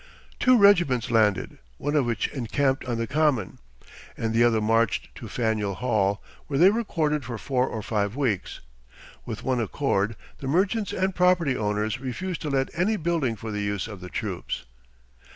[0.39, 3.59] Two regiments landed; one of which encamped on the Common,
[4.17, 8.15] and the other marched to Faneuil Hall, where they were quartered for four or five
[8.15, 8.61] weeks.
[9.27, 13.61] With one accord the merchants and property owners refused to let any building for the
[13.61, 14.65] use of the troops.